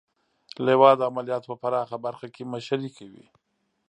[0.65, 3.25] لوا د عملیاتو په پراخه برخه کې مشري کوي.